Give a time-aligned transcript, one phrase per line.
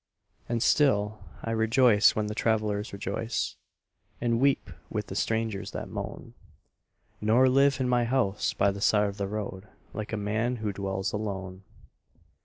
[0.49, 3.57] And still I rejoice when the travelers rejoice
[4.19, 6.33] And weep with the strangers that moan,
[7.21, 10.73] Nor live in my house by the side of the road Like a man who
[10.73, 11.61] dwells alone.